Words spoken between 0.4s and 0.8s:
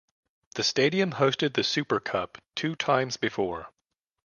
The